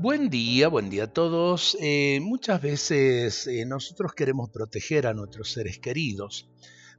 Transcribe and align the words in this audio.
Buen 0.00 0.30
día, 0.30 0.68
buen 0.68 0.90
día 0.90 1.04
a 1.04 1.12
todos. 1.12 1.76
Eh, 1.80 2.20
muchas 2.22 2.62
veces 2.62 3.48
eh, 3.48 3.64
nosotros 3.66 4.12
queremos 4.14 4.48
proteger 4.48 5.08
a 5.08 5.12
nuestros 5.12 5.50
seres 5.50 5.80
queridos. 5.80 6.48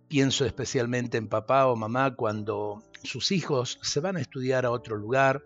Pienso 0.10 0.46
especialmente 0.46 1.18
en 1.18 1.30
papá 1.30 1.68
o 1.68 1.78
mamá 1.78 2.14
cuando 2.18 2.84
sus 3.02 3.32
hijos 3.32 3.80
se 3.82 4.02
van 4.02 4.18
a 4.18 4.20
estudiar 4.20 4.66
a 4.66 4.72
otro 4.72 4.98
lugar 4.98 5.42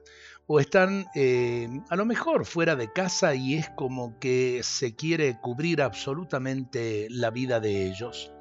o 0.47 0.59
están 0.59 1.05
eh, 1.13 1.69
a 1.91 1.95
lo 1.95 2.05
mejor 2.05 2.47
fuera 2.47 2.75
de 2.75 2.91
casa 2.91 3.35
y 3.35 3.53
es 3.53 3.69
como 3.69 4.17
que 4.17 4.61
se 4.63 4.95
quiere 4.95 5.39
cubrir 5.39 5.83
absolutamente 5.83 7.05
la 7.11 7.29
vida 7.29 7.59
de 7.59 7.85
ellos. 7.85 8.31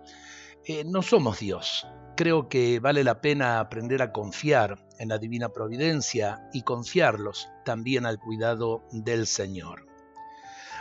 no 0.87 1.03
somos 1.03 1.39
Dios, 1.39 1.87
creo 2.17 2.49
que 2.49 2.79
vale 2.81 3.05
la 3.05 3.21
pena 3.21 3.61
aprender 3.61 4.03
a 4.03 4.13
confiar 4.13 4.79
en 4.99 5.09
la 5.09 5.19
divina 5.19 5.49
providencia 5.49 6.49
y 6.53 6.63
confiarlos 6.63 7.49
también 7.65 8.07
al 8.07 8.19
cuidado 8.19 8.85
del 8.93 9.27
Señor. 9.27 9.87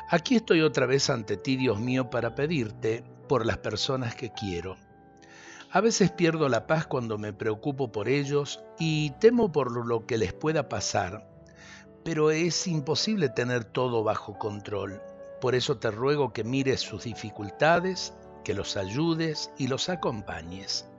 Aquí 0.10 0.36
estoy 0.36 0.62
otra 0.62 0.86
vez 0.86 1.10
ante 1.10 1.38
ti, 1.38 1.56
Dios 1.56 1.80
mío, 1.80 2.10
para 2.10 2.36
pedirte 2.36 3.04
por 3.30 3.46
las 3.46 3.60
personas 3.60 4.14
que 4.16 4.32
quiero. 4.32 4.76
A 5.72 5.80
veces 5.80 6.12
pierdo 6.12 6.50
la 6.50 6.68
paz 6.68 6.86
cuando 6.86 7.18
me 7.18 7.32
preocupo 7.32 7.94
por 7.94 8.10
ellos 8.10 8.62
y 8.78 9.12
temo 9.22 9.54
por 9.54 9.72
lo 9.72 10.06
que 10.06 10.18
les 10.18 10.34
pueda 10.34 10.68
pasar, 10.68 11.30
pero 12.04 12.30
es 12.30 12.68
imposible 12.68 13.30
tener 13.30 13.64
todo 13.64 14.04
bajo 14.04 14.38
control. 14.38 15.02
Por 15.40 15.56
eso 15.56 15.78
te 15.78 15.92
ruego 15.92 16.34
que 16.34 16.44
mires 16.44 16.82
sus 16.82 17.06
dificultades, 17.06 18.14
que 18.44 18.54
los 18.54 18.76
ayudes 18.76 19.50
y 19.58 19.68
los 19.68 19.88
acompañes. 19.88 20.91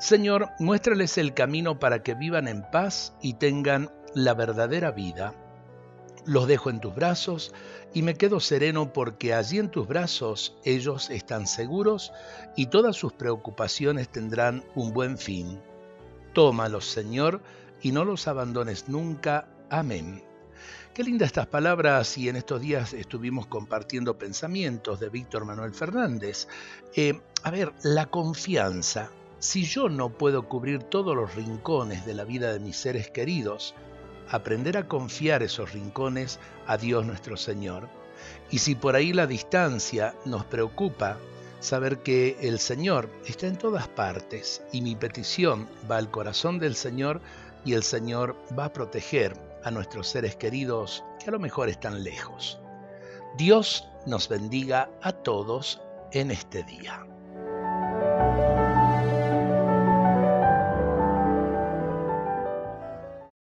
Señor, 0.00 0.48
muéstrales 0.58 1.18
el 1.18 1.34
camino 1.34 1.78
para 1.78 2.02
que 2.02 2.14
vivan 2.14 2.48
en 2.48 2.62
paz 2.62 3.12
y 3.20 3.34
tengan 3.34 3.90
la 4.14 4.32
verdadera 4.32 4.92
vida. 4.92 5.34
Los 6.24 6.48
dejo 6.48 6.70
en 6.70 6.80
tus 6.80 6.94
brazos 6.94 7.52
y 7.92 8.00
me 8.00 8.14
quedo 8.14 8.40
sereno 8.40 8.94
porque 8.94 9.34
allí 9.34 9.58
en 9.58 9.70
tus 9.70 9.86
brazos 9.86 10.56
ellos 10.64 11.10
están 11.10 11.46
seguros 11.46 12.14
y 12.56 12.68
todas 12.68 12.96
sus 12.96 13.12
preocupaciones 13.12 14.08
tendrán 14.08 14.64
un 14.74 14.94
buen 14.94 15.18
fin. 15.18 15.60
Tómalos, 16.32 16.86
Señor, 16.86 17.42
y 17.82 17.92
no 17.92 18.06
los 18.06 18.26
abandones 18.26 18.88
nunca. 18.88 19.48
Amén. 19.68 20.24
Qué 20.94 21.04
lindas 21.04 21.26
estas 21.26 21.48
palabras 21.48 22.16
y 22.16 22.30
en 22.30 22.36
estos 22.36 22.62
días 22.62 22.94
estuvimos 22.94 23.48
compartiendo 23.48 24.16
pensamientos 24.16 24.98
de 24.98 25.10
Víctor 25.10 25.44
Manuel 25.44 25.74
Fernández. 25.74 26.48
Eh, 26.96 27.20
a 27.42 27.50
ver, 27.50 27.74
la 27.82 28.06
confianza 28.06 29.10
si 29.40 29.64
yo 29.64 29.88
no 29.88 30.10
puedo 30.10 30.46
cubrir 30.48 30.82
todos 30.82 31.16
los 31.16 31.34
rincones 31.34 32.04
de 32.04 32.12
la 32.12 32.24
vida 32.24 32.52
de 32.52 32.60
mis 32.60 32.76
seres 32.76 33.10
queridos, 33.10 33.74
aprender 34.28 34.76
a 34.76 34.86
confiar 34.86 35.42
esos 35.42 35.72
rincones 35.72 36.38
a 36.66 36.76
Dios 36.76 37.06
nuestro 37.06 37.38
Señor. 37.38 37.88
Y 38.50 38.58
si 38.58 38.74
por 38.74 38.94
ahí 38.94 39.14
la 39.14 39.26
distancia 39.26 40.14
nos 40.26 40.44
preocupa, 40.44 41.16
saber 41.58 42.02
que 42.02 42.36
el 42.42 42.58
Señor 42.58 43.08
está 43.26 43.46
en 43.46 43.56
todas 43.56 43.88
partes 43.88 44.62
y 44.72 44.82
mi 44.82 44.94
petición 44.94 45.68
va 45.90 45.96
al 45.96 46.10
corazón 46.10 46.58
del 46.58 46.74
Señor 46.74 47.22
y 47.64 47.72
el 47.72 47.82
Señor 47.82 48.36
va 48.58 48.66
a 48.66 48.72
proteger 48.72 49.34
a 49.64 49.70
nuestros 49.70 50.08
seres 50.08 50.36
queridos 50.36 51.02
que 51.18 51.30
a 51.30 51.32
lo 51.32 51.38
mejor 51.38 51.70
están 51.70 52.04
lejos. 52.04 52.60
Dios 53.38 53.88
nos 54.06 54.28
bendiga 54.28 54.90
a 55.02 55.12
todos 55.12 55.80
en 56.12 56.30
este 56.30 56.62
día. 56.62 57.06